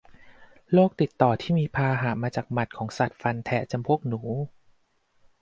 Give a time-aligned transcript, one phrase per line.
[0.73, 4.21] โรคติดต่อที่มีพาหะมาจากหมัดของสัตว์ฟันแทะจำพวกหนู